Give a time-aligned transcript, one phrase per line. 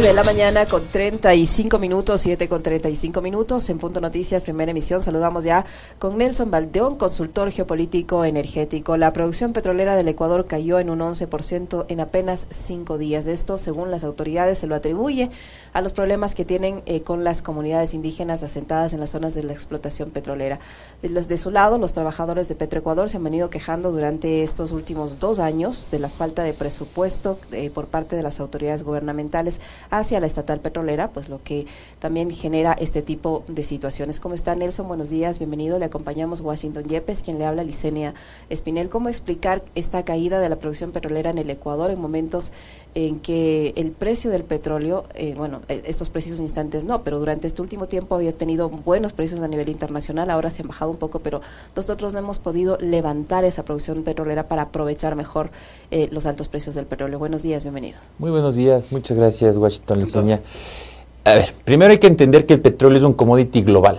[0.00, 3.68] 9 de la mañana con 35 minutos, 7 con 35 minutos.
[3.68, 5.66] En Punto Noticias, primera emisión, saludamos ya
[5.98, 8.96] con Nelson Valdeón, consultor geopolítico energético.
[8.96, 13.26] La producción petrolera del Ecuador cayó en un 11% en apenas cinco días.
[13.26, 15.28] Esto, según las autoridades, se lo atribuye
[15.74, 19.42] a los problemas que tienen eh, con las comunidades indígenas asentadas en las zonas de
[19.42, 20.60] la explotación petrolera.
[21.02, 25.18] De, de, su lado, los trabajadores de Petroecuador se han venido quejando durante estos últimos
[25.18, 29.60] dos años de la falta de presupuesto eh, por parte de las autoridades gubernamentales
[29.90, 31.66] hacia la estatal petrolera, pues lo que
[31.98, 34.20] también genera este tipo de situaciones.
[34.20, 34.86] ¿Cómo está Nelson?
[34.88, 35.78] Buenos días, bienvenido.
[35.78, 38.14] Le acompañamos Washington Yepes, quien le habla Licenia
[38.48, 38.88] Espinel.
[38.88, 42.52] ¿Cómo explicar esta caída de la producción petrolera en el Ecuador en momentos
[42.94, 47.46] en que el precio del petróleo, eh, bueno, e, estos precios instantes no, pero durante
[47.46, 50.96] este último tiempo había tenido buenos precios a nivel internacional, ahora se han bajado un
[50.96, 51.40] poco, pero
[51.76, 55.50] nosotros no hemos podido levantar esa producción petrolera para aprovechar mejor
[55.90, 57.18] eh, los altos precios del petróleo.
[57.18, 57.98] Buenos días, bienvenido.
[58.18, 60.40] Muy buenos días, muchas gracias Washington Liceña.
[61.24, 63.98] A ver, primero hay que entender que el petróleo es un commodity global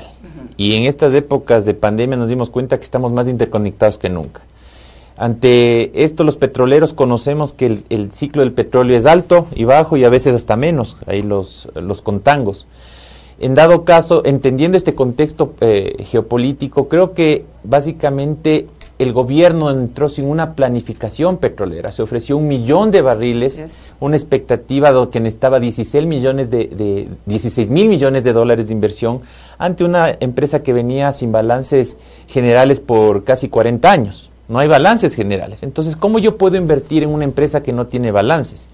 [0.57, 4.41] y en estas épocas de pandemia nos dimos cuenta que estamos más interconectados que nunca.
[5.17, 10.03] Ante esto los petroleros conocemos que el, ciclo del petróleo es alto y bajo y
[10.03, 12.65] a veces hasta menos, ahí los, los contangos.
[13.39, 18.67] En dado caso, entendiendo este contexto eh, geopolítico, creo que básicamente
[19.01, 21.91] el gobierno entró sin una planificación petrolera.
[21.91, 27.07] Se ofreció un millón de barriles, una expectativa de que necesitaba 16 millones de, de
[27.25, 29.21] 16 mil millones de dólares de inversión
[29.57, 35.15] ante una empresa que venía sin balances generales por casi 40 años no hay balances
[35.15, 35.63] generales.
[35.63, 38.69] Entonces, ¿cómo yo puedo invertir en una empresa que no tiene balances?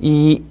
[0.00, 0.42] Y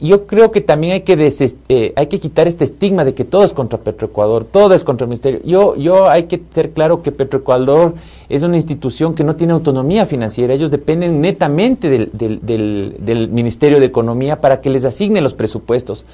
[0.00, 1.32] yo creo que también hay que,
[1.68, 5.04] eh, hay que quitar este estigma de que todo es contra Petroecuador, todo es contra
[5.04, 5.40] el Ministerio.
[5.44, 7.94] Yo, yo hay que ser claro que Petroecuador
[8.28, 13.86] es una institución que no tiene autonomía financiera, ellos dependen netamente del, del, Ministerio de
[13.86, 16.06] Economía para que les asigne los presupuestos.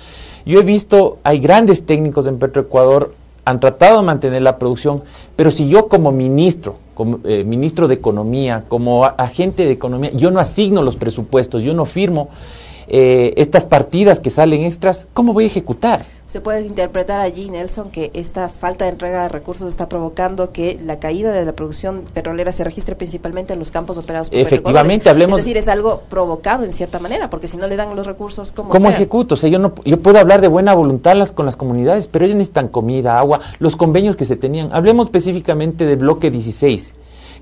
[0.45, 3.15] Yo he visto, hay grandes técnicos en Petroecuador,
[3.47, 5.03] han tratado de mantener la producción,
[5.37, 10.31] pero si yo como ministro, como eh, ministro de Economía, como agente de Economía, yo
[10.31, 12.29] no asigno los presupuestos, yo no firmo
[12.93, 16.07] eh, estas partidas que salen extras, ¿cómo voy a ejecutar?
[16.27, 20.77] Se puede interpretar allí, Nelson, que esta falta de entrega de recursos está provocando que
[20.83, 25.09] la caída de la producción petrolera se registre principalmente en los campos operados por Efectivamente,
[25.09, 25.39] hablemos...
[25.39, 28.51] Es decir, es algo provocado en cierta manera, porque si no le dan los recursos,
[28.51, 29.35] ¿cómo ¿Cómo ejecuto?
[29.35, 32.25] O sea, yo, no, yo puedo hablar de buena voluntad las, con las comunidades, pero
[32.25, 34.73] ellos necesitan comida, agua, los convenios que se tenían.
[34.73, 36.93] Hablemos específicamente del bloque 16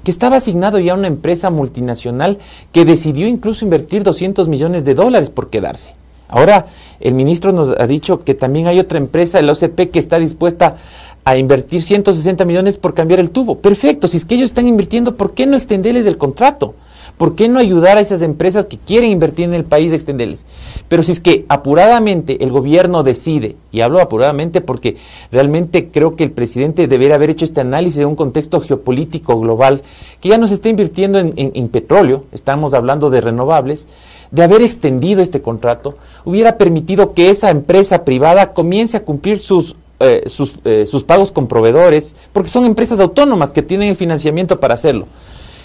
[0.08, 2.38] que estaba asignado ya a una empresa multinacional
[2.72, 5.92] que decidió incluso invertir 200 millones de dólares por quedarse.
[6.28, 10.18] Ahora, el ministro nos ha dicho que también hay otra empresa, el OCP, que está
[10.18, 10.78] dispuesta
[11.26, 13.58] a invertir 160 millones por cambiar el tubo.
[13.58, 16.74] Perfecto, si es que ellos están invirtiendo, ¿por qué no extenderles el contrato?
[17.18, 20.46] ¿Por qué no ayudar a esas empresas que quieren invertir en el país, extenderles?
[20.88, 24.96] Pero si es que apuradamente el gobierno decide, y hablo apuradamente porque
[25.32, 29.82] realmente creo que el presidente debería haber hecho este análisis de un contexto geopolítico global,
[30.20, 33.88] que ya no se está invirtiendo en, petróleo, estamos hablando de renovables,
[34.30, 39.74] de haber extendido este contrato, hubiera permitido que esa empresa privada comience a cumplir sus
[40.00, 40.30] eh,
[40.64, 45.08] eh, sus, pagos con proveedores, porque son empresas autónomas que tienen el financiamiento para hacerlo.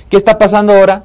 [0.09, 1.03] ¿Qué está pasando ahora?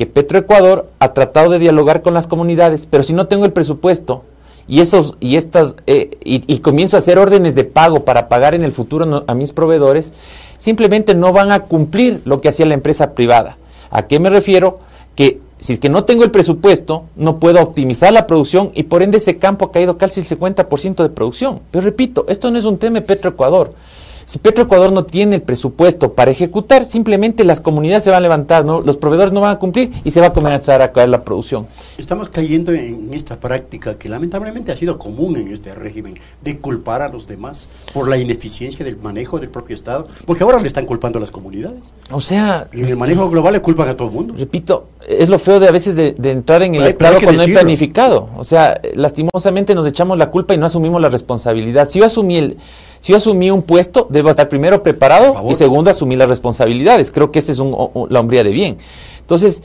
[0.00, 4.24] Que Petroecuador ha tratado de dialogar con las comunidades, pero si no tengo el presupuesto
[4.66, 8.62] y esos y estas eh, y, comienzo a hacer órdenes de pago para pagar en
[8.62, 10.14] el futuro a mis proveedores,
[10.56, 13.58] simplemente no van a cumplir lo que hacía la empresa privada.
[13.90, 14.78] ¿A qué me refiero?
[15.16, 19.02] Que si es que no tengo el presupuesto, no puedo optimizar la producción y por
[19.02, 21.60] ende ese campo ha caído casi el 50% de producción.
[21.70, 23.74] Pero repito, esto no es un tema de Petroecuador.
[24.30, 28.64] Si Petroecuador no tiene el presupuesto para ejecutar, simplemente las comunidades se van a levantar,
[28.64, 28.80] ¿no?
[28.80, 31.66] los proveedores no van a cumplir y se va a comenzar a caer la producción.
[31.98, 37.02] Estamos cayendo en esta práctica que lamentablemente ha sido común en este régimen, de culpar
[37.02, 40.86] a los demás por la ineficiencia del manejo del propio Estado, porque ahora le están
[40.86, 41.92] culpando a las comunidades.
[42.12, 42.68] O sea...
[42.72, 44.34] En el manejo global le culpan a todo el mundo.
[44.38, 47.52] Repito, es lo feo de a veces de, entrar en el Estado cuando no hay
[47.52, 48.28] planificado.
[48.36, 51.88] O sea, lastimosamente nos echamos la culpa y no asumimos la responsabilidad.
[51.88, 52.56] Si yo asumí el
[53.00, 57.10] si yo asumí un puesto, debo estar primero preparado y segundo asumir las responsabilidades.
[57.10, 58.76] Creo que esa es la hombría de bien.
[59.20, 59.62] Entonces,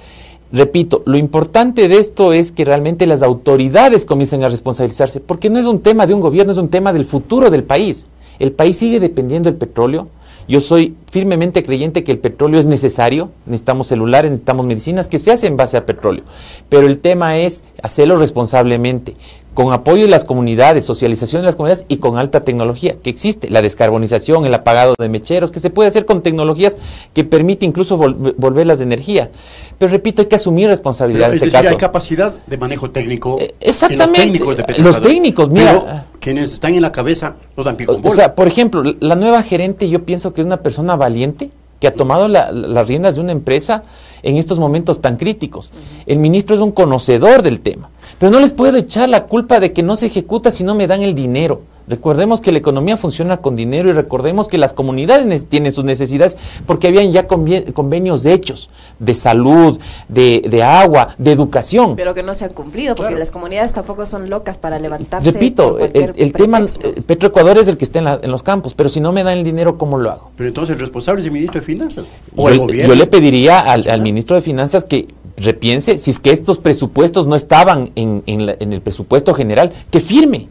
[0.53, 5.59] repito, lo importante de esto es que realmente las autoridades comiencen a responsabilizarse, porque no
[5.59, 8.07] es un tema de un gobierno, es un tema del futuro del país.
[8.39, 10.07] El país sigue dependiendo del petróleo.
[10.47, 15.31] Yo soy firmemente creyente que el petróleo es necesario, necesitamos celulares, necesitamos medicinas que se
[15.31, 16.24] hacen en base al petróleo,
[16.69, 19.15] pero el tema es hacerlo responsablemente
[19.56, 23.50] con apoyo de las comunidades, socialización de las comunidades y con alta tecnología, que existe,
[23.50, 26.75] la descarbonización, el apagado de mecheros, que se puede hacer con tecnologías
[27.13, 29.31] que permite incluso volverlas de energía.
[29.80, 31.69] Pero repito, hay que asumir responsabilidad en este caso.
[31.69, 33.38] hay capacidad de manejo técnico.
[33.40, 34.19] Eh, exactamente.
[34.19, 36.08] los técnicos, de los técnicos mira.
[36.19, 39.88] quienes están en la cabeza no dan pico O sea, por ejemplo, la nueva gerente
[39.88, 41.50] yo pienso que es una persona valiente,
[41.80, 43.84] que ha tomado las riendas de una empresa
[44.24, 45.72] en estos momentos tan críticos.
[46.06, 49.73] El ministro es un conocedor del tema, pero no les puedo echar la culpa de
[49.73, 51.62] que no se ejecuta si no me dan el dinero.
[51.88, 56.35] Recordemos que la economía funciona con dinero y recordemos que las comunidades tienen sus necesidades
[56.65, 61.95] porque habían ya convenios hechos de salud, de, agua, de educación.
[61.95, 65.31] Pero que no se han cumplido porque las comunidades tampoco son locas para levantarse.
[65.31, 69.12] Repito, el, tema, eh, Petroecuador es el que está en, los campos, pero si no
[69.12, 70.31] me dan el dinero, ¿cómo lo hago?
[70.35, 72.94] Pero entonces el responsable es el ministro de Finanzas o el gobierno.
[72.94, 75.07] Yo le pediría al, ministro de Finanzas que
[75.38, 80.50] repiense si es que estos presupuestos no estaban en, en el presupuesto general, que firme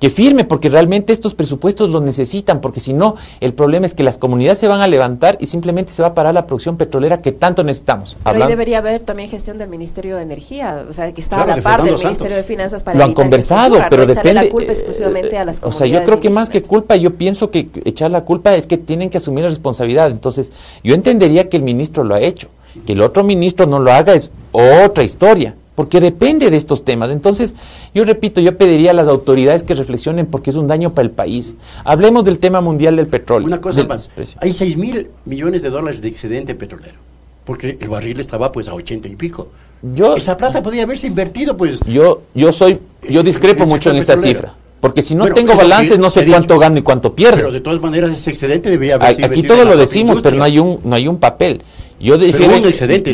[0.00, 4.02] que firme, porque realmente estos presupuestos los necesitan, porque si no, el problema es que
[4.02, 7.22] las comunidades se van a levantar y simplemente se va a parar la producción petrolera
[7.22, 8.18] que tanto necesitamos.
[8.22, 11.46] Pero ahí debería haber también gestión del Ministerio de Energía, o sea, que está a
[11.46, 14.34] la par del Ministerio de Finanzas para Lo han conversado, pero depende...
[14.34, 15.76] la culpa exclusivamente a las comunidades.
[15.76, 18.66] O sea, yo creo que más que culpa, yo pienso que echar la culpa es
[18.66, 20.10] que tienen que asumir la responsabilidad.
[20.10, 20.52] Entonces,
[20.84, 22.48] yo entendería que el ministro lo ha hecho.
[22.84, 27.10] Que el otro ministro no lo haga es otra historia porque depende de estos temas.
[27.10, 27.54] Entonces,
[27.94, 31.12] yo repito, yo pediría a las autoridades que reflexionen porque es un daño para el
[31.12, 31.54] país.
[31.84, 33.46] Hablemos del tema mundial del petróleo.
[33.46, 36.98] Una cosa más, hay 6 mil millones de dólares de excedente petrolero,
[37.44, 39.48] porque el barril estaba pues a 80 y pico.
[39.94, 41.80] Yo, Esa plata podría haberse invertido pues...
[41.86, 44.54] Yo, yo soy, yo discrepo mucho en esa cifra.
[44.80, 47.36] Porque si no tengo balances, no sé cuánto gano y cuánto pierdo.
[47.36, 50.58] Pero de todas maneras, ese excedente debía haberse Aquí todo lo decimos, pero no hay
[50.58, 51.62] un, no hay un papel.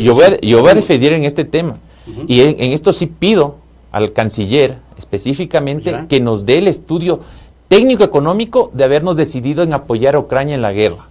[0.01, 1.77] Yo, voy a, yo voy a defender en este tema.
[2.27, 3.57] Y en, esto sí pido
[3.91, 7.21] al canciller específicamente que nos dé el estudio
[7.67, 11.07] técnico-económico de habernos decidido en apoyar a Ucrania en la guerra.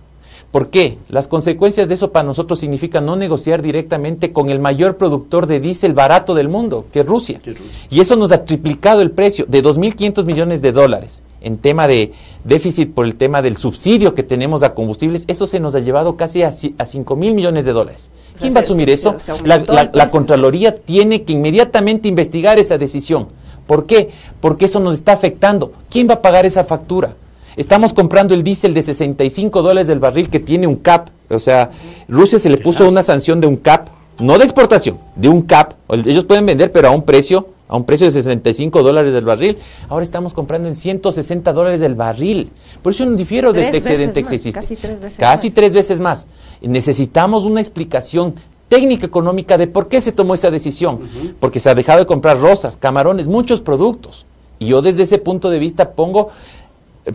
[0.50, 0.98] ¿Por qué?
[1.08, 5.60] Las consecuencias de eso para nosotros significan no negociar directamente con el mayor productor de
[5.60, 7.40] diésel barato del mundo, que es Rusia.
[7.88, 12.12] Y eso nos ha triplicado el precio de 2.500 millones de dólares en tema de
[12.44, 15.24] déficit por el tema del subsidio que tenemos a combustibles.
[15.28, 18.10] Eso se nos ha llevado casi a, a 5 mil millones de dólares.
[18.38, 19.16] ¿Quién va a asumir eso?
[19.44, 23.28] la, la Contraloría tiene que inmediatamente investigar esa decisión.
[23.66, 24.10] ¿Por qué?
[24.40, 25.72] Porque eso nos está afectando.
[25.90, 27.14] ¿Quién va a pagar esa factura?
[27.56, 31.08] Estamos comprando el diésel de 65 dólares del barril que tiene un cap.
[31.28, 31.70] O sea,
[32.08, 35.74] Rusia se le puso una sanción de un cap, no de exportación, de un cap.
[35.90, 39.56] Ellos pueden vender, pero a un precio, a un precio de 65 dólares del barril.
[39.88, 42.50] Ahora estamos comprando en 160 dólares del barril.
[42.82, 44.22] Por eso no difiero de este excedente.
[44.22, 45.54] Casi tres veces Casi más.
[45.54, 46.26] tres veces más.
[46.60, 48.34] Necesitamos una explicación
[48.68, 51.00] técnica económica de por qué se tomó esa decisión.
[51.40, 54.26] Porque se ha dejado de comprar rosas, camarones, muchos productos.
[54.58, 56.28] Y yo desde ese punto de vista pongo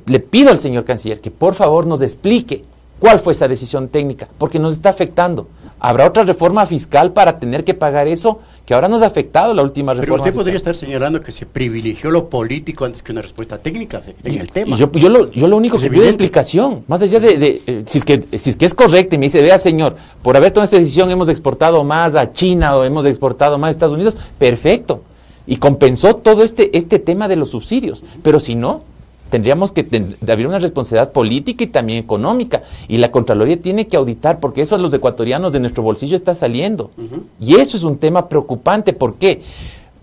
[0.07, 2.63] le pido al señor canciller que por favor nos explique
[2.99, 5.47] cuál fue esa decisión técnica, porque nos está afectando.
[5.79, 9.61] ¿Habrá otra reforma fiscal para tener que pagar eso que ahora nos ha afectado la
[9.61, 10.05] última reforma?
[10.05, 14.01] Pero usted podría estar señalando que se privilegió lo político antes que una respuesta técnica
[14.23, 14.75] en el tema.
[14.75, 17.99] Yo, yo, lo, yo lo único que pido es explicación, más allá de, eh, si,
[17.99, 20.65] es que, si es que es correcto y me dice, vea señor, por haber tomado
[20.65, 25.03] esa decisión hemos exportado más a China o hemos exportado más a Estados Unidos, perfecto.
[25.45, 28.03] Y compensó todo este, este tema de los subsidios.
[28.21, 28.81] Pero si no,
[29.29, 29.85] tendríamos que
[30.27, 32.63] haber una responsabilidad política y también económica.
[32.87, 36.35] Y la Contraloría tiene que auditar, porque eso a los ecuatorianos de nuestro bolsillo está
[36.35, 36.91] saliendo.
[37.39, 38.93] Y eso es un tema preocupante.
[38.93, 39.41] ¿Por qué?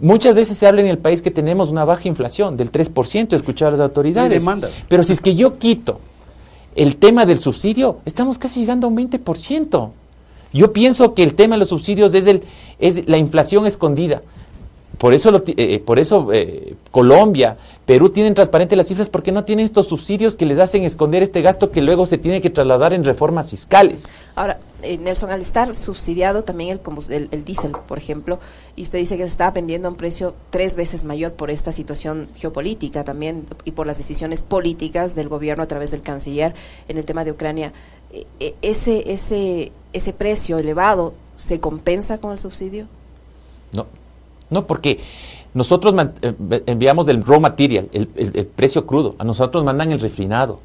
[0.01, 3.69] Muchas veces se habla en el país que tenemos una baja inflación del 3%, escuchar
[3.69, 4.45] a las autoridades.
[4.89, 6.01] Pero si es que yo quito
[6.75, 9.91] el tema del subsidio, estamos casi llegando a un 20%.
[10.53, 12.43] Yo pienso que el tema de los subsidios es, el,
[12.79, 14.23] es la inflación escondida.
[14.99, 19.45] Por eso, eh, eh, por eso eh, Colombia, Perú tienen transparentes las cifras porque no
[19.45, 22.93] tienen estos subsidios que les hacen esconder este gasto que luego se tiene que trasladar
[22.93, 24.11] en reformas fiscales.
[24.35, 28.39] Ahora, Nelson, al estar subsidiado también el, el, diésel, por ejemplo,
[28.77, 31.73] y usted dice que se está vendiendo a un precio tres veces mayor por esta
[31.73, 36.55] situación geopolítica también y por las decisiones políticas del gobierno a través del canciller
[36.89, 37.73] en el tema de Ucrania,
[38.63, 42.87] ese, ese, ese precio elevado se compensa con el subsidio?
[43.73, 43.87] No,
[44.55, 45.01] no, porque
[45.53, 48.07] nosotros eh, enviamos el raw material, el,
[48.47, 50.61] precio crudo, a nosotros mandan el refinado.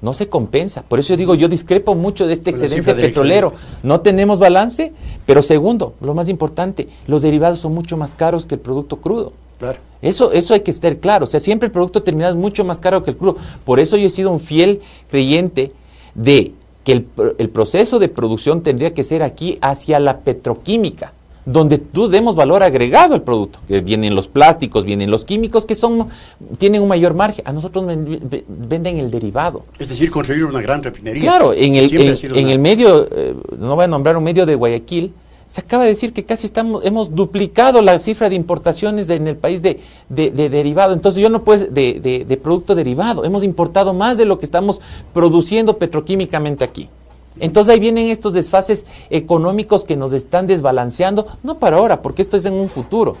[0.00, 0.82] No se compensa.
[0.82, 3.52] Por eso yo digo, yo discrepo mucho de este excedente petrolero.
[3.84, 4.92] No tenemos balance,
[5.26, 9.32] pero segundo, lo más importante, los derivados son mucho más caros que el producto crudo.
[9.60, 9.78] Claro.
[10.00, 11.26] Eso, eso hay que estar claro.
[11.26, 13.36] O sea, siempre el producto terminado es mucho más caro que el crudo.
[13.64, 15.72] Por eso yo he sido un fiel creyente
[16.16, 17.06] de que el,
[17.38, 21.12] el proceso de producción tendría que ser aquí hacia la petroquímica
[21.44, 25.74] donde tú demos valor agregado al producto, que vienen los plásticos, vienen los químicos, que
[25.74, 26.08] son
[26.58, 27.46] tienen un mayor margen.
[27.46, 29.64] A nosotros venden el derivado.
[29.78, 31.22] Es decir, construir una gran refinería.
[31.22, 31.92] Claro, en el,
[32.36, 35.12] en, el medio, eh, no voy a nombrar un medio de Guayaquil,
[35.48, 39.36] se acaba de decir que casi estamos, hemos duplicado la cifra de importaciones en el
[39.36, 40.94] país de, de, derivado.
[40.94, 43.24] Entonces yo no puedo, de, de producto derivado.
[43.24, 44.80] Hemos importado más de lo que estamos
[45.12, 46.88] produciendo petroquímicamente aquí.
[47.40, 52.36] Entonces ahí vienen estos desfases económicos que nos están desbalanceando, no para ahora, porque esto
[52.36, 53.16] es en un futuro.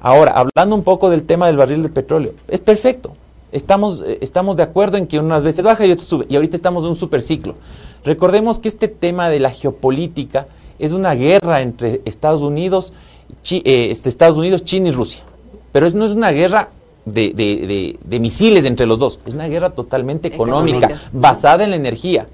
[0.00, 3.12] Ahora, hablando un poco del tema del barril de petróleo, es perfecto.
[3.52, 6.56] Estamos, eh, estamos de acuerdo en que unas veces baja y otras sube, y ahorita
[6.56, 7.54] estamos en un superciclo.
[8.04, 10.46] Recordemos que este tema de la geopolítica
[10.78, 12.92] es una guerra entre Estados Unidos,
[13.50, 15.22] eh, este, Estados Unidos, China y Rusia.
[15.70, 16.70] Pero no es una guerra
[17.04, 22.26] de, de, misiles entre los dos, es una guerra totalmente económica, basada en la energía.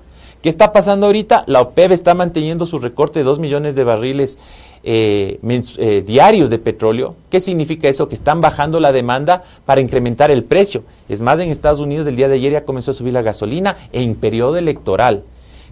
[0.42, 1.42] ¿Qué está pasando ahorita?
[1.48, 4.38] La OPEP está manteniendo su recorte de 2 millones de barriles
[4.84, 7.16] eh, eh, diarios de petróleo.
[7.28, 8.08] ¿Qué significa eso?
[8.08, 10.84] Que están bajando la demanda para incrementar el precio.
[11.08, 13.76] Es más, en Estados Unidos el día de ayer ya comenzó a subir la gasolina
[13.92, 15.24] en periodo electoral.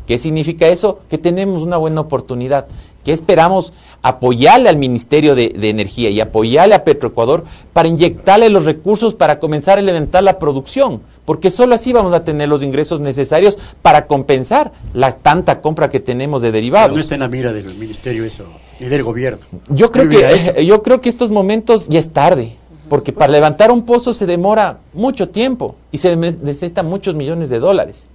[0.04, 1.00] ¿Qué significa eso?
[1.08, 2.66] Que tenemos una buena oportunidad.
[3.04, 3.72] ¿Qué esperamos?
[4.02, 9.78] Apoyarle al Ministerio de, Energía y apoyarle a Petroecuador para inyectarle los recursos para comenzar
[9.78, 14.72] a levantar la producción porque solo así vamos a tener los ingresos necesarios para compensar
[14.94, 16.94] la tanta compra que tenemos de derivados.
[16.94, 18.44] no está en la mira del ministerio eso,
[18.80, 19.44] ni del gobierno.
[19.68, 22.56] Yo creo, que, yo creo que estos momentos ya es tarde,
[22.88, 27.58] porque para levantar un pozo se demora mucho tiempo y se necesitan muchos millones de
[27.58, 28.06] dólares.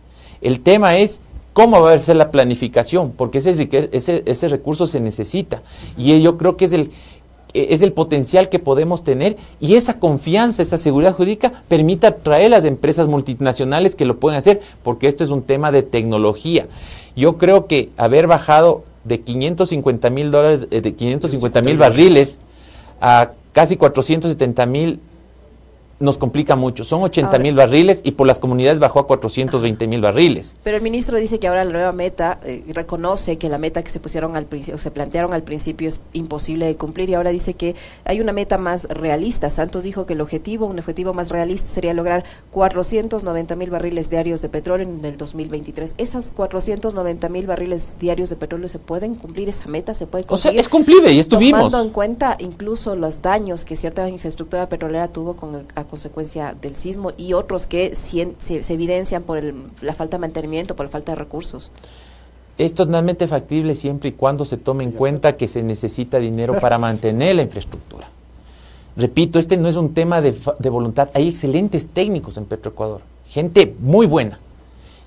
[0.42, 1.20] El tema es
[1.54, 5.62] cómo va a ser la planificación, porque ese, ese, ese recurso se necesita.
[5.98, 6.92] Y yo creo que es el
[7.54, 12.58] es el potencial que podemos tener y esa confianza, esa seguridad jurídica permite atraer a
[12.58, 16.68] las empresas multinacionales que lo pueden hacer, porque esto es un tema de tecnología.
[17.16, 22.40] Yo creo que haber bajado de 550 mil dólares, eh, de 550 mil barriles
[23.02, 25.00] a casi 470 mil
[26.02, 26.84] nos complica mucho.
[26.84, 30.56] Son 80 mil barriles y por las comunidades bajó a 420 mil barriles.
[30.64, 33.92] Pero el ministro dice que ahora la nueva meta eh, reconoce que la meta que
[33.92, 37.54] se pusieron al principio, se plantearon al principio es imposible de cumplir y ahora dice
[37.54, 39.50] que hay una meta más realista.
[39.50, 44.42] Santos dijo que el objetivo, un objetivo más realista sería lograr 490 mil barriles diarios
[44.42, 45.96] de petróleo en el 2023.
[45.98, 50.36] Esas 490 mil barriles diarios de petróleo se pueden cumplir esa meta, se puede cumplir.
[50.36, 51.62] O sea, es cumplible y estuvimos.
[51.62, 56.76] Tomando en cuenta incluso los daños que cierta infraestructura petrolera tuvo con el, consecuencia del
[56.76, 59.40] sismo y otros que se, se, evidencian por
[59.82, 61.72] la falta de mantenimiento, por la falta de recursos.
[62.58, 66.78] Es totalmente factible siempre y cuando se tome en cuenta que se necesita dinero para
[66.80, 68.10] mantener la infraestructura.
[68.96, 71.10] Repito, este no es un tema de, de voluntad.
[71.14, 74.40] Hay excelentes técnicos en Petroecuador, gente muy buena.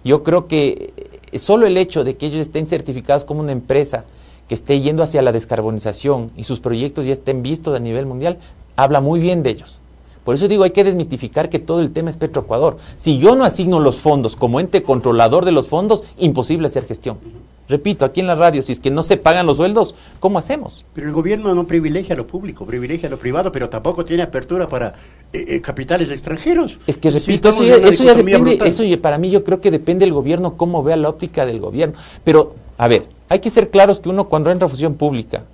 [0.04, 0.92] Yo creo que
[1.32, 4.04] eh, solo el hecho de que ellos estén certificados como una empresa
[4.48, 8.38] que esté yendo hacia la descarbonización y sus proyectos ya estén vistos a nivel mundial,
[8.76, 9.80] habla muy bien de ellos.
[10.24, 12.78] Por eso digo, hay que desmitificar que todo el tema es Petroecuador.
[12.96, 17.18] Si yo no asigno los fondos como ente controlador de los fondos, imposible hacer gestión.
[17.66, 20.84] Repito, aquí en la radio, si es que no se pagan los sueldos, ¿cómo hacemos?
[20.92, 24.88] Pero el gobierno no privilegia lo público, privilegia lo privado, pero tampoco tiene apertura para
[25.32, 26.78] eh, eh, capitales extranjeros.
[26.86, 30.58] Es que repito, eso, ya, depende, eso para mí yo creo que depende del gobierno
[30.58, 31.94] cómo vea la óptica del gobierno.
[32.22, 35.44] Pero, a ver, hay que ser claros que uno cuando entra a función pública,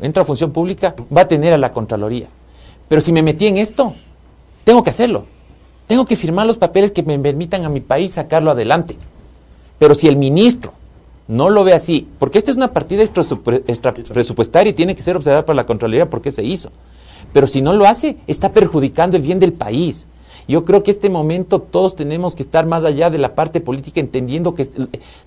[0.00, 2.28] entra a función pública, va a tener a la Contraloría.
[2.88, 3.94] Pero si me metí en esto,
[4.68, 5.24] tengo que hacerlo.
[5.86, 8.98] Tengo que firmar los papeles que me permitan a mi país sacarlo adelante.
[9.78, 10.74] Pero si el ministro
[11.26, 15.16] no lo ve así, porque esta es una partida extra presupuestaria y tiene que ser
[15.16, 16.70] observada por la Contraloría porque se hizo.
[17.32, 20.06] Pero si no lo hace, está perjudicando el bien del país.
[20.48, 24.00] Yo creo que este momento todos tenemos que estar más allá de la parte política,
[24.00, 24.68] entendiendo que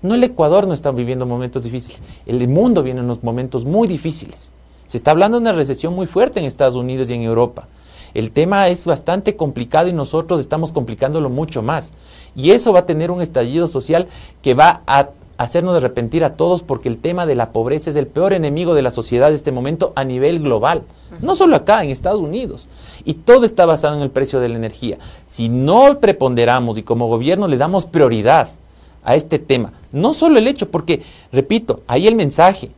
[0.04, 3.88] no el Ecuador no está viviendo momentos difíciles, el mundo viene en unos momentos muy
[3.88, 4.52] difíciles.
[4.86, 7.68] Se está hablando de una recesión muy fuerte en Estados Unidos y en Europa.
[8.14, 11.94] El tema es bastante complicado y nosotros estamos complicándolo mucho más.
[12.36, 14.08] Y eso va a tener un estallido social
[14.42, 18.06] que va a hacernos arrepentir a todos porque el tema de la pobreza es el
[18.06, 20.84] peor enemigo de la sociedad de este momento a nivel global.
[21.22, 22.68] No solo acá, en Estados Unidos.
[23.06, 24.98] Y todo está basado en el precio de la energía.
[25.26, 28.50] Si no preponderamos y como gobierno le damos prioridad
[29.04, 31.02] a este tema, no solo el hecho, porque,
[31.32, 32.70] repito, ahí el mensaje,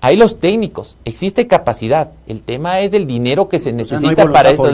[0.00, 2.12] hay los técnicos, existe capacidad.
[2.28, 4.70] El tema es el dinero que se necesita para esto.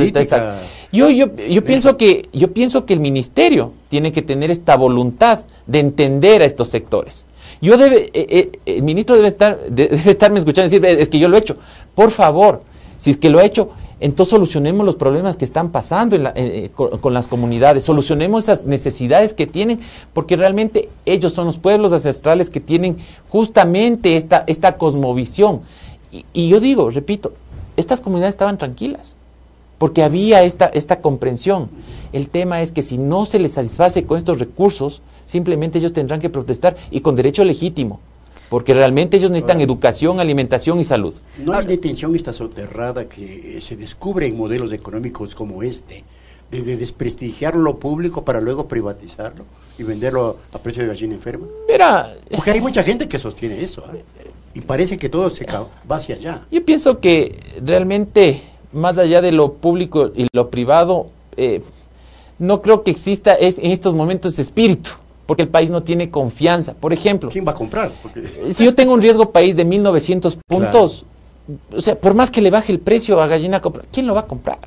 [0.92, 5.40] Yo, yo, yo pienso que yo pienso que el ministerio tiene que tener esta voluntad
[5.66, 7.26] de entender a estos sectores.
[7.60, 11.18] Yo debe, eh, eh, el ministro debe estar, debe estarme escuchando y decir, es que
[11.18, 11.56] yo lo he hecho.
[11.94, 12.62] Por favor,
[12.98, 13.70] si es que lo he hecho,
[14.00, 19.46] entonces solucionemos los problemas que están pasando eh, con, las comunidades, solucionemos esas necesidades que
[19.46, 19.80] tienen,
[20.12, 22.96] porque realmente ellos son los pueblos ancestrales que tienen
[23.28, 25.62] justamente esta, esta cosmovisión.
[26.12, 27.32] Y, y yo digo, repito,
[27.76, 29.16] estas comunidades estaban tranquilas
[29.78, 31.68] porque había esta, esta comprensión.
[32.12, 36.20] El tema es que si no se les satisface con estos recursos, simplemente ellos tendrán
[36.20, 38.00] que protestar y con derecho legítimo,
[38.54, 41.12] porque realmente ellos necesitan educación, alimentación y salud.
[41.38, 46.04] No hay detención esta soterrada que se descubre en modelos económicos como este,
[46.52, 49.44] de, de desprestigiar lo público para luego privatizarlo
[49.76, 51.48] y venderlo a precio de gallina enferma.
[51.68, 54.04] Mira, Porque hay mucha gente que sostiene eso, ¿eh?
[54.54, 56.42] y parece que todo se va hacia allá.
[56.48, 58.40] yo pienso que realmente,
[58.72, 61.60] más allá de lo público y lo privado, eh,
[62.38, 64.90] no creo que exista es- en estos momentos espíritu,
[65.26, 66.74] porque el país no tiene confianza.
[66.74, 67.92] Por ejemplo, ¿Quién va a comprar?
[68.02, 71.04] Porque si yo tengo un riesgo país de 1900 puntos,
[71.74, 74.26] o sea, por más que le baje el precio a gallina, ¿quién lo va a
[74.26, 74.58] comprar?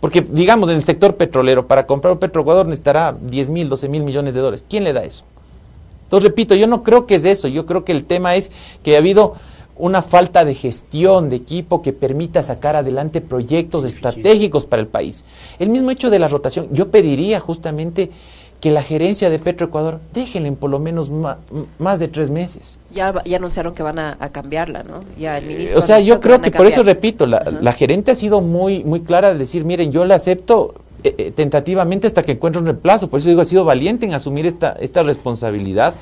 [0.00, 4.02] Porque, digamos, en el sector petrolero, para comprar un Petroecuador necesitará 10 mil, 12 mil
[4.02, 4.64] millones de dólares.
[4.68, 5.24] ¿Quién le da eso?
[6.04, 7.48] Entonces, repito, yo no creo que es eso.
[7.48, 9.34] Yo creo que el tema es que ha habido
[9.78, 15.24] una falta de gestión de equipo que permita sacar adelante proyectos estratégicos para el país.
[15.58, 18.10] El mismo hecho de la rotación, yo pediría justamente
[18.66, 21.38] que la gerencia de Petroecuador déjenle por lo menos ma-
[21.78, 22.80] más de tres meses.
[22.90, 25.04] Ya, ya anunciaron que van a, a cambiarla, ¿no?
[25.16, 28.16] Ya el Eh, ministro o sea, yo creo que por eso repito, la, gerente ha
[28.16, 32.32] sido muy muy clara de decir, miren, yo la acepto eh, eh, tentativamente hasta que
[32.32, 33.08] encuentre un reemplazo.
[33.08, 35.94] Por eso digo, ha sido valiente en asumir esta, esta responsabilidad.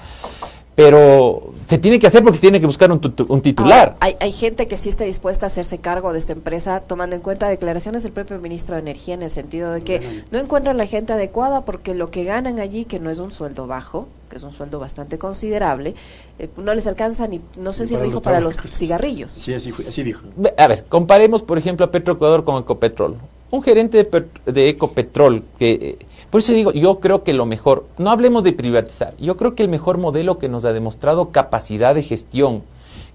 [0.74, 3.78] Pero se tiene que hacer porque se tiene que buscar un, un titular.
[3.90, 7.14] Ahora, hay, hay gente que sí está dispuesta a hacerse cargo de esta empresa, tomando
[7.14, 10.76] en cuenta declaraciones del propio ministro de Energía en el sentido de que no encuentran
[10.76, 14.36] la gente adecuada porque lo que ganan allí, que no es un sueldo bajo, que
[14.36, 15.94] es un sueldo bastante considerable,
[16.40, 19.30] eh, no les alcanza ni, no sé Ni si lo dijo los para los cigarrillos.
[19.30, 20.22] Sí, así, fue- así dijo.
[20.58, 23.16] A ver, comparemos, por ejemplo, a Petroecuador con Ecopetrol.
[23.50, 27.86] Un gerente de, de Ecopetrol, que, eh, por eso digo, yo creo que lo mejor,
[27.98, 31.94] no hablemos de privatizar, yo creo que el mejor modelo que nos ha demostrado capacidad
[31.94, 32.62] de gestión,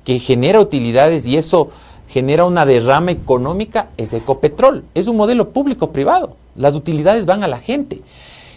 [0.06, 1.70] que genera utilidades y eso
[2.10, 4.84] genera una derrama económica, es Ecopetrol.
[4.96, 6.36] Es un modelo público-privado.
[6.56, 8.02] Las utilidades van a la gente.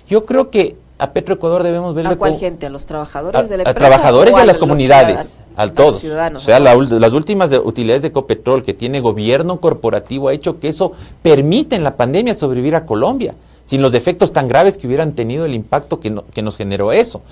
[0.09, 2.66] Yo creo que a Petroecuador debemos verlo ¿A cuál gente?
[2.66, 6.00] ¿A los trabajadores de la a, a trabajadores y a las comunidades, a todos.
[6.00, 10.28] ciudadanos, o sea, a la las últimas de- utilidades de Ecopetrol que tiene gobierno corporativo
[10.28, 13.34] ha hecho que eso permite en la pandemia sobrevivir a Colombia,
[13.64, 16.92] sin los defectos tan graves que hubieran tenido el impacto que, no- que nos generó
[16.92, 17.22] eso.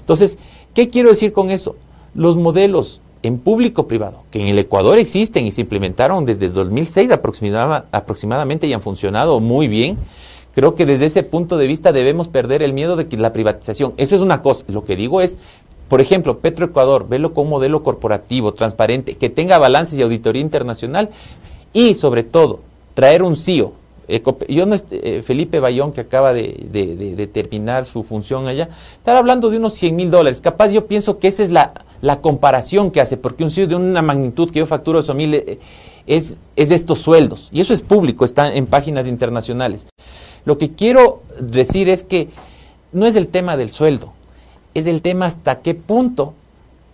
[0.00, 0.38] Entonces,
[0.74, 1.76] ¿qué quiero decir con eso?
[2.14, 7.84] Los modelos en público-privado, que en el Ecuador existen y se implementaron desde 2006 aproximada-
[7.92, 9.96] aproximadamente y han funcionado muy bien,
[10.54, 13.94] creo que desde ese punto de vista debemos perder el miedo de que la privatización,
[13.96, 15.38] eso es una cosa, lo que digo es,
[15.88, 21.10] por ejemplo, Petroecuador, verlo como modelo corporativo, transparente, que tenga balances y auditoría internacional
[21.72, 22.60] y sobre todo,
[22.94, 23.74] traer un CEO.
[24.08, 29.58] Ecope- Yo eh, Felipe Bayón, que acaba de, terminar su función allá, estar hablando de
[29.58, 30.40] unos 100 mil dólares.
[30.40, 31.72] Capaz yo pienso que esa es la,
[32.20, 35.58] comparación que hace, porque un CEO de una magnitud que yo facturo esos mil eh,
[36.06, 37.48] es, es de estos sueldos.
[37.52, 39.86] Y eso es público, está en páginas internacionales.
[40.44, 42.28] Lo que quiero decir es que
[42.92, 44.12] no es el tema del sueldo,
[44.74, 46.34] es el tema hasta qué punto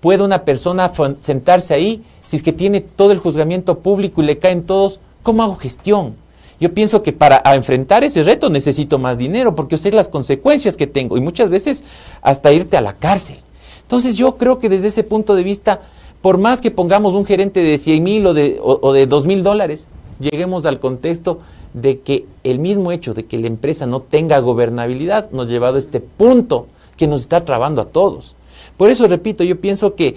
[0.01, 4.39] puede una persona sentarse ahí si es que tiene todo el juzgamiento público y le
[4.39, 6.15] caen todos, ¿cómo hago gestión?
[6.61, 10.87] Yo pienso que para enfrentar ese reto necesito más dinero porque sé las consecuencias que
[10.87, 11.85] tengo y muchas veces
[12.21, 13.39] hasta irte a la cárcel.
[13.83, 15.81] Entonces yo creo que desde ese punto de vista,
[16.21, 19.27] por más que pongamos un gerente de 100 mil o de, o, o de 2
[19.27, 19.87] mil dólares,
[20.21, 21.41] lleguemos al contexto
[21.81, 25.77] de que el mismo hecho de que la empresa no tenga gobernabilidad nos ha llevado
[25.77, 28.35] a este punto que nos está trabando a todos.
[28.77, 30.17] Por eso, repito, yo pienso que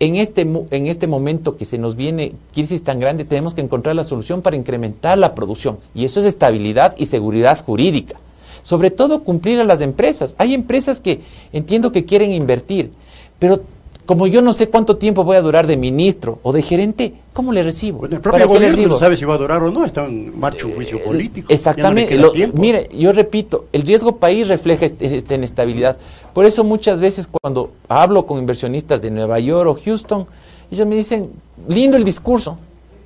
[0.00, 3.96] en este, en este momento que se nos viene crisis tan grande, tenemos que encontrar
[3.96, 5.78] la solución para incrementar la producción.
[5.94, 8.16] Y eso es estabilidad y seguridad jurídica.
[8.62, 10.34] Sobre todo cumplir a las empresas.
[10.38, 11.20] Hay empresas que
[11.52, 12.92] entiendo que quieren invertir,
[13.38, 13.62] pero
[14.08, 17.52] como yo no sé cuánto tiempo voy a durar de ministro o de gerente, ¿cómo
[17.52, 17.98] le recibo?
[17.98, 20.40] Bueno, el ¿Para propio gobierno no sabe si va a durar o no, está en
[20.40, 21.52] marcha un juicio Eh, político.
[21.52, 22.16] Exactamente.
[22.16, 25.98] No Lo- mire, yo repito, el riesgo país refleja este- esta inestabilidad.
[26.32, 30.26] Por eso muchas veces cuando hablo con inversionistas de Nueva York o Houston,
[30.70, 31.28] ellos me dicen,
[31.68, 32.56] lindo el discurso,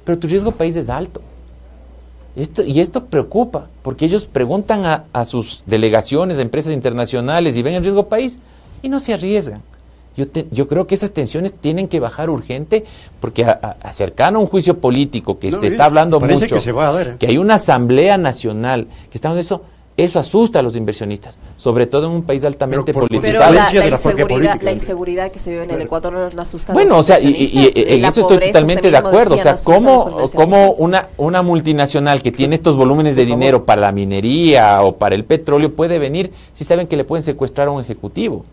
[0.04, 1.20] pero tu riesgo país es alto.
[2.36, 7.62] Esto, y esto preocupa, porque ellos preguntan a, a sus delegaciones de empresas internacionales y
[7.62, 8.38] ven el riesgo país
[8.82, 9.62] y no se arriesgan.
[10.16, 12.84] Yo, te- yo creo que esas tensiones tienen que bajar urgente,
[13.20, 16.60] porque a, a- acercar a un juicio político que No, se está hablando mucho, que
[16.60, 17.16] se va a dar, ¿eh?
[17.18, 19.62] que hay una asamblea nacional, que estamos en eso,
[19.96, 23.52] eso asusta a los inversionistas, sobre todo en un país altamente Pero politizado.
[23.54, 24.58] la, la la inseguridad, política.
[24.64, 25.80] la inseguridad que se vive en el.
[25.82, 28.08] Ecuador no, no asusta a Bueno, los o sea, y, y- y- inversionistas, en la
[28.08, 29.34] eso estoy totalmente de acuerdo.
[29.34, 33.92] O sea, ¿cómo, cómo una, una multinacional que tiene estos volúmenes de dinero para la
[33.92, 37.80] minería o para el petróleo puede venir si saben que le pueden secuestrar a un
[37.82, 38.44] ejecutivo?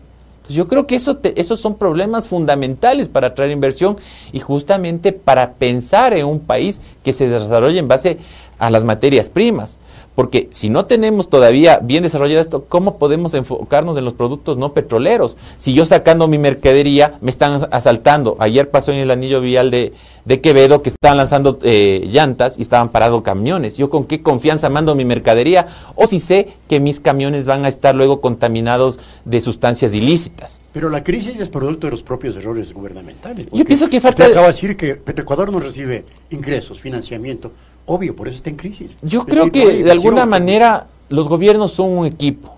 [0.50, 3.96] Pues yo creo que eso esos son problemas fundamentales para atraer inversión
[4.32, 8.18] y justamente para pensar en un país que se desarrolle en base
[8.58, 9.78] a las materias primas.
[10.20, 14.74] Porque si no tenemos todavía bien desarrollado esto, ¿cómo podemos enfocarnos en los productos no
[14.74, 15.38] petroleros?
[15.56, 18.36] Si yo sacando mi mercadería me están asaltando.
[18.38, 19.94] Ayer pasó en el anillo vial de,
[20.26, 23.78] de Quevedo que estaban lanzando eh, llantas y estaban parados camiones.
[23.78, 25.68] ¿Yo con qué confianza mando mi mercadería?
[25.94, 30.60] O si sé que mis camiones van a estar luego contaminados de sustancias ilícitas.
[30.74, 33.46] Pero la crisis es producto de los propios errores gubernamentales.
[33.50, 34.24] Yo pienso que falta...
[34.24, 37.52] Usted acaba de decir que Ecuador no recibe ingresos, financiamiento
[37.86, 38.96] Obvio, por eso está en crisis.
[39.02, 42.54] Yo creo que de alguna manera los gobiernos son un equipo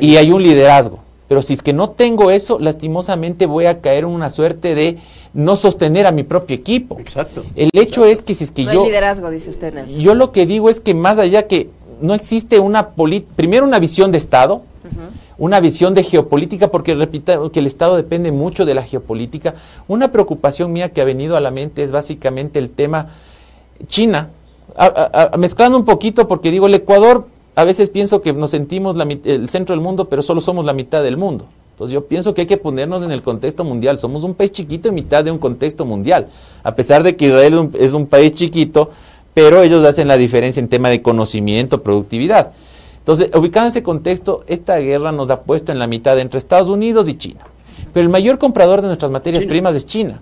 [0.00, 1.00] y hay un liderazgo.
[1.28, 4.98] Pero si es que no tengo eso, lastimosamente voy a caer en una suerte de
[5.32, 6.98] no sostener a mi propio equipo.
[6.98, 7.44] Exacto.
[7.56, 8.80] El hecho es que si es que no yo...
[8.82, 9.98] Hay liderazgo, dice usted, Nelson.
[9.98, 11.70] Yo lo que digo es que más allá que
[12.02, 12.90] no existe una...
[12.90, 14.62] Primero una visión de Estado,
[15.38, 19.54] una visión de geopolítica, porque repito que el Estado depende mucho de la geopolítica.
[19.88, 23.08] Una preocupación mía que ha venido a la mente es básicamente el tema
[23.86, 24.30] China,
[25.38, 29.74] mezclando un poquito porque digo, el Ecuador, a veces pienso que nos sentimos el centro
[29.74, 31.46] del mundo, pero solo somos la mitad del mundo.
[31.72, 33.98] Entonces yo pienso que hay que ponernos en el contexto mundial.
[33.98, 36.28] Somos un país chiquito en mitad de un contexto mundial.
[36.62, 38.90] A pesar de que Israel es un país chiquito,
[39.34, 42.52] pero ellos hacen la diferencia en tema de conocimiento, productividad.
[42.98, 46.68] Entonces, ubicado en ese contexto, esta guerra nos ha puesto en la mitad entre Estados
[46.68, 47.40] Unidos y China.
[47.92, 50.20] Pero el mayor comprador de nuestras materias primas es China.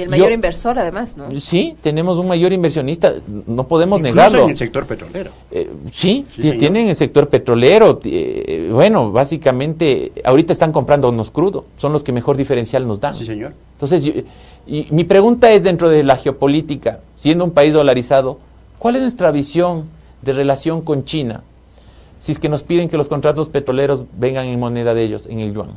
[0.00, 1.28] Y el mayor inversor, además, ¿no?
[1.40, 3.12] Sí, tenemos un mayor inversionista,
[3.46, 4.44] no podemos negarlo.
[4.44, 5.30] en el sector petrolero.
[5.50, 8.00] Eh, sí, tienen el sector petrolero.
[8.04, 13.12] Eh, bueno, básicamente, ahorita están comprando unos crudo, son los que mejor diferencial nos dan.
[13.12, 13.52] Sí, señor.
[13.74, 14.04] Entonces,
[14.66, 18.38] y mi pregunta es, dentro de la geopolítica, siendo un país dolarizado,
[18.78, 19.84] ¿cuál es nuestra visión
[20.22, 21.42] de relación con China?
[22.20, 25.40] Si es que nos piden que los contratos petroleros vengan en moneda de ellos, en
[25.40, 25.70] el yuan.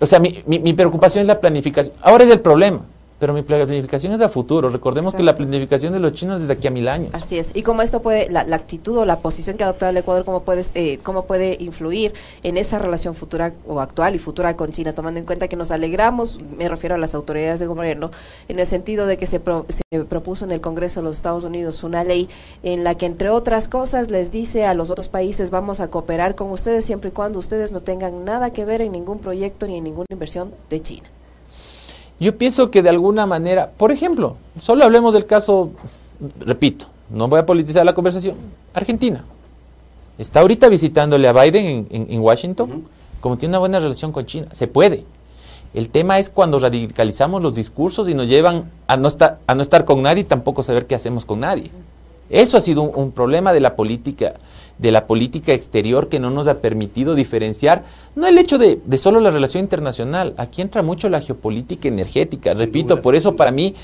[0.00, 1.94] O sea, mi, mi, preocupación es la planificación.
[2.02, 2.80] Ahora es el problema.
[3.18, 4.70] Pero mi planificación es a futuro.
[4.70, 7.10] Recordemos que la planificación de los chinos es de aquí a mil años.
[7.12, 7.50] Así es.
[7.52, 10.42] Y cómo esto puede, la, actitud o la posición que ha adoptado el Ecuador, cómo
[10.42, 14.92] puede, eh, cómo puede influir en esa relación futura o actual y futura con China,
[14.92, 18.10] tomando en cuenta que nos alegramos, me refiero a las autoridades de gobierno,
[18.48, 21.82] en el sentido de que se, se propuso en el Congreso de los Estados Unidos
[21.82, 22.28] una ley
[22.62, 26.36] en la que, entre otras cosas, les dice a los otros países, vamos a cooperar
[26.36, 29.76] con ustedes siempre y cuando ustedes no tengan nada que ver en ningún proyecto ni
[29.76, 31.08] en ninguna inversión de China.
[32.20, 35.70] Yo pienso que de alguna manera, por ejemplo, solo hablemos del caso,
[36.40, 38.36] repito, no voy a politizar la conversación,
[38.74, 39.24] Argentina.
[40.18, 42.84] Está ahorita visitándole a Biden en, Washington,
[43.20, 44.48] como tiene una buena relación con China.
[44.50, 45.04] Se puede.
[45.74, 49.62] El tema es cuando radicalizamos los discursos y nos llevan a no estar, a no
[49.62, 51.70] estar con nadie y tampoco saber qué hacemos con nadie.
[52.30, 54.34] Eso ha sido un problema de la política
[54.78, 59.20] de la política exterior que no nos ha permitido diferenciar, no el hecho de, solo
[59.20, 63.74] la relación internacional, aquí entra mucho la geopolítica energética, repito, por eso para mí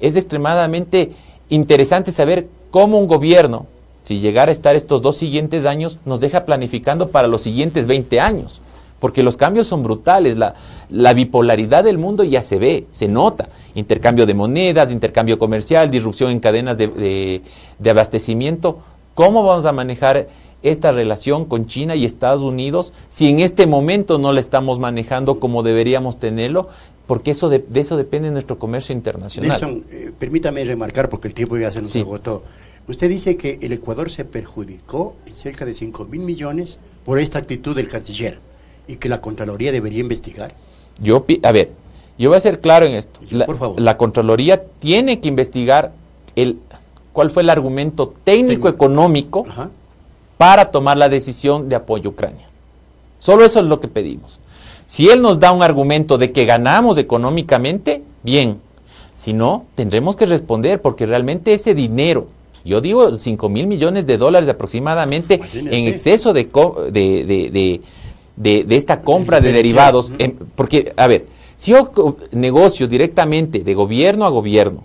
[0.00, 1.12] es extremadamente
[1.48, 3.66] interesante saber cómo un gobierno,
[4.04, 8.20] si llegara a estar estos dos siguientes años, nos deja planificando para los siguientes 20
[8.20, 8.60] años,
[9.00, 10.54] porque los cambios son brutales, la,
[10.88, 16.30] la bipolaridad del mundo ya se ve, se nota, intercambio de monedas, intercambio comercial, disrupción
[16.30, 17.42] en cadenas de,
[17.78, 18.78] de abastecimiento,
[19.14, 20.28] ¿cómo vamos a manejar
[20.64, 25.38] esta relación con China y Estados Unidos si en este momento no la estamos manejando
[25.38, 26.68] como deberíamos tenerlo?
[27.06, 29.50] Porque eso de, eso depende de nuestro comercio internacional.
[29.50, 32.42] Nelson, eh, permítame remarcar, porque el tiempo ya se nos agotó.
[32.88, 37.38] Usted dice que el Ecuador se perjudicó en cerca de 5 mil millones por esta
[37.38, 38.40] actitud del canciller
[38.88, 40.54] y que la Contraloría debería investigar.
[40.98, 41.70] Yo, a ver,
[42.18, 43.20] yo voy a ser claro en esto.
[43.30, 43.80] la, por favor.
[43.80, 45.92] la Contraloría tiene que investigar
[46.36, 46.58] el,
[47.12, 49.44] cuál fue el argumento técnico económico
[50.44, 52.46] para tomar la decisión de apoyo a Ucrania.
[53.18, 54.40] Solo eso es lo que pedimos.
[54.84, 58.60] Si él nos da un argumento de que ganamos económicamente, bien.
[59.16, 62.26] Si no, tendremos que responder porque realmente ese dinero,
[62.62, 66.50] yo digo 5 mil millones de dólares aproximadamente en exceso de,
[66.92, 67.80] de,
[68.36, 70.12] de, esta compra de derivados,
[70.56, 71.24] porque, a ver,
[71.56, 71.90] si yo
[72.32, 74.84] negocio directamente de gobierno a gobierno,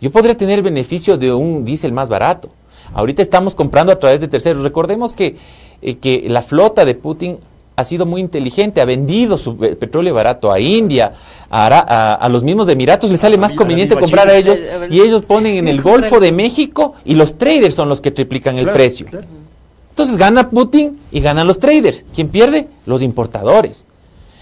[0.00, 2.50] yo podría tener el beneficio de un diésel más barato.
[2.92, 4.62] Ahorita estamos comprando a través de terceros.
[4.62, 5.36] Recordemos que,
[5.82, 7.38] eh, que la flota de Putin
[7.76, 11.12] ha sido muy inteligente, ha vendido su petróleo barato a India,
[11.48, 14.58] a, a, los mismos Emiratos, les sale más conveniente comprar a ellos
[14.90, 18.58] y ellos ponen en el Golfo de México y los traders son los que triplican
[18.58, 19.06] el precio.
[19.90, 22.04] Entonces gana Putin y ganan los traders.
[22.12, 22.68] ¿Quién pierde?
[22.84, 23.86] Los importadores.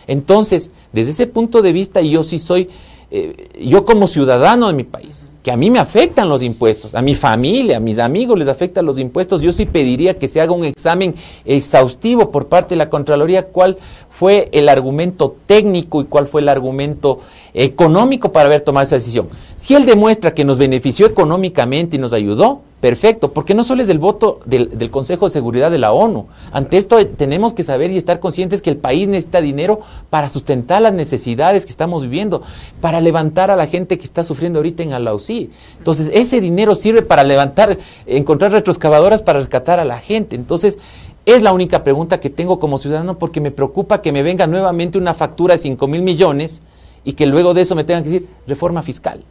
[0.06, 2.70] Entonces, desde ese punto de vista, yo sí soy,
[3.11, 7.02] eh, yo como ciudadano de mi país, que a mí me afectan los impuestos, a
[7.02, 10.50] mi familia, a mis amigos les afectan los impuestos, yo sí pediría que se haga
[10.50, 13.78] un examen exhaustivo por parte de la Contraloría cuál
[14.18, 17.20] fue el argumento técnico y cuál fue el argumento
[17.52, 19.29] económico para haber tomado esa decisión.
[19.57, 23.88] Si él demuestra que nos benefició económicamente y nos ayudó, perfecto, porque no solo es
[23.88, 26.26] el voto del, Consejo de Seguridad de la ONU.
[26.52, 30.83] Ante esto tenemos que saber y estar conscientes que el país necesita dinero para sustentar
[30.83, 32.42] las necesidades que estamos viviendo,
[32.81, 35.50] para levantar a la gente que está sufriendo ahorita en Alausí.
[35.79, 40.37] Entonces, ese dinero sirve para levantar, encontrar retroexcavadoras para rescatar a la gente.
[40.37, 40.79] Entonces,
[41.26, 44.96] es la única pregunta que tengo como ciudadano porque me preocupa que me venga nuevamente
[44.96, 46.62] una factura de 5 mil millones
[47.04, 49.22] y que luego de eso me tengan que decir reforma fiscal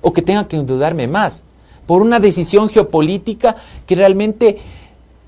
[0.00, 1.44] o que tenga que endeudarme más
[1.86, 4.58] por una decisión geopolítica que realmente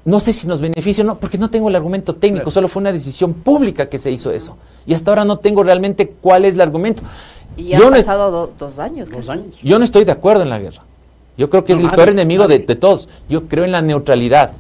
[0.04, 2.80] no sé si nos beneficia o no, porque no tengo el argumento técnico, solo fue
[2.80, 4.56] una decisión pública que se hizo eso.
[4.86, 7.02] Y hasta ahora no tengo realmente cuál es el argumento.
[7.56, 9.08] Y han pasado dos años.
[9.10, 9.56] Dos años.
[9.62, 10.82] Yo no estoy de acuerdo en la guerra.
[11.36, 13.08] Yo creo que es el peor enemigo de, todos.
[13.28, 14.52] Yo creo en la neutralidad.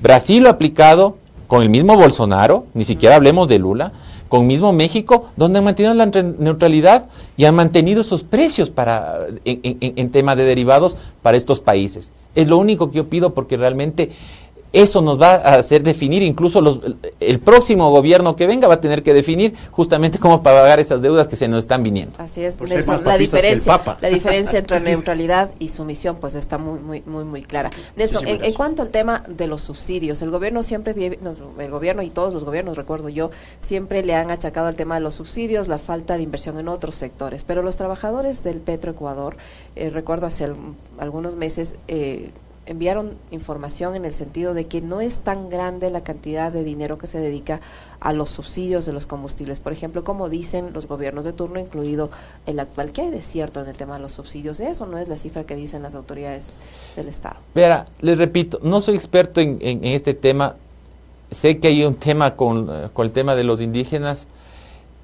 [0.00, 3.92] Brasil lo ha aplicado con el mismo Bolsonaro, ni siquiera hablemos de Lula,
[4.28, 7.06] con mismo México, donde han mantenido la neutralidad
[7.36, 12.12] y han mantenido esos precios para, en, en tema de derivados para estos países.
[12.34, 14.10] Es lo único que yo pido porque realmente
[14.72, 16.80] eso nos va a hacer definir, incluso los,
[17.20, 21.26] el próximo gobierno que venga va a tener que definir justamente cómo pagar esas deudas
[21.26, 22.14] que se nos están viniendo.
[22.18, 27.24] Así es, la diferencia, la diferencia entre neutralidad y sumisión pues está muy muy muy
[27.24, 27.70] muy clara.
[27.96, 32.34] Nelson, en, cuanto al tema de los subsidios, el gobierno siempre el gobierno y todos
[32.34, 36.16] los gobiernos, recuerdo yo, siempre le han achacado el tema de los subsidios, la falta
[36.16, 39.36] de inversión en otros sectores, pero los trabajadores del Petroecuador,
[39.76, 40.52] eh, recuerdo hace
[40.98, 42.30] algunos meses eh,
[42.68, 46.98] enviaron información en el sentido de que no es tan grande la cantidad de dinero
[46.98, 47.60] que se dedica
[47.98, 49.58] a los subsidios de los combustibles.
[49.58, 52.10] Por ejemplo, como dicen los gobiernos de turno, incluido
[52.46, 54.60] el actual, que hay de cierto en el tema de los subsidios.
[54.60, 56.58] Eso no es la cifra que dicen las autoridades
[56.94, 57.36] del Estado.
[57.54, 60.56] Verá, les repito, no soy experto en, este tema.
[61.30, 64.28] Sé que hay un tema con, eh, con el tema de los indígenas.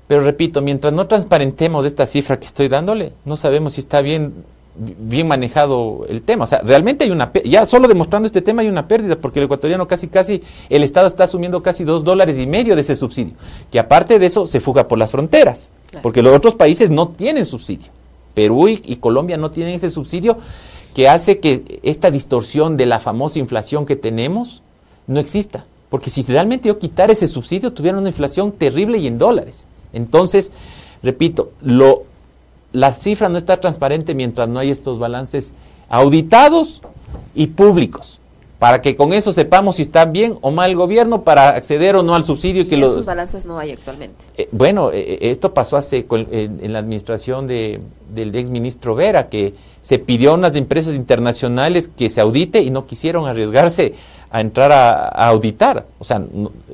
[0.06, 4.44] Pero repito, mientras no transparentemos esta cifra que estoy dándole, no sabemos si está bien
[4.76, 6.44] bien manejado el tema.
[6.44, 9.44] O sea, realmente hay una, ya solo demostrando este tema hay una pérdida, porque el
[9.44, 13.34] ecuatoriano casi, casi, el Estado está asumiendo casi dos dólares y medio de ese subsidio,
[13.70, 15.70] que aparte de eso se fuga por las fronteras,
[16.02, 17.90] porque los otros países no tienen subsidio.
[18.34, 20.38] Perú y, Colombia no tienen ese subsidio
[20.92, 24.60] que hace que esta distorsión de la famosa inflación que tenemos
[25.06, 25.66] no exista.
[25.88, 29.66] Porque si realmente yo quitar ese subsidio, tuviera una inflación terrible y en dólares.
[29.92, 30.50] Entonces,
[31.02, 32.04] repito, lo
[32.74, 35.52] la cifra no está transparente mientras no hay estos balances
[35.88, 36.82] auditados
[37.34, 38.18] y públicos
[38.58, 42.02] para que con eso sepamos si está bien o mal el gobierno para acceder o
[42.02, 42.62] no al subsidio.
[42.62, 44.16] Y que esos balances no hay actualmente.
[44.38, 47.80] Eh, bueno, eh, eh, esto pasó hace en, la administración de,
[48.14, 52.70] del ex ministro Vera, que se pidió a unas empresas internacionales que se audite y
[52.70, 53.94] no quisieron arriesgarse
[54.34, 55.86] a entrar a, auditar.
[56.00, 56.20] O sea,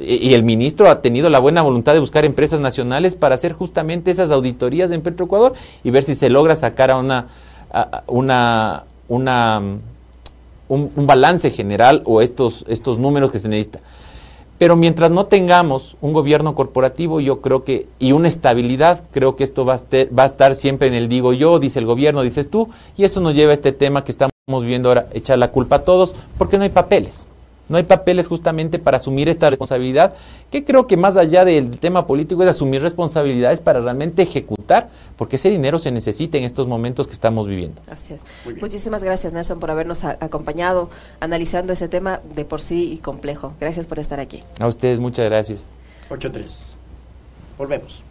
[0.01, 4.11] y el ministro ha tenido la buena voluntad de buscar empresas nacionales para hacer justamente
[4.11, 5.53] esas auditorías en Petroecuador
[5.85, 7.27] y ver si se logra sacar a una,
[8.07, 9.63] una, una
[10.69, 13.81] un, balance general o estos, estos números que se necesita.
[14.57, 19.45] Pero mientras no tengamos un gobierno corporativo, yo creo que, y una estabilidad, creo que
[19.45, 19.83] esto va a,
[20.19, 23.21] va a estar siempre en el digo yo, dice el gobierno, dices tú, y eso
[23.21, 26.57] nos lleva a este tema que estamos viendo ahora, echar la culpa a todos, porque
[26.57, 27.27] no hay papeles.
[27.71, 30.15] No hay papeles justamente para asumir esta responsabilidad,
[30.51, 35.37] que creo que más allá del tema político es asumir responsabilidades para realmente ejecutar, porque
[35.37, 37.81] ese dinero se necesita en estos momentos que estamos viviendo.
[37.89, 38.23] Así es.
[38.61, 43.55] Muchísimas gracias, Nelson, por habernos acompañado analizando ese tema de por sí y complejo.
[43.61, 44.43] Gracias por estar aquí.
[44.59, 45.65] A ustedes, muchas gracias.
[46.11, 46.75] 8-3.
[47.57, 48.03] Volvemos.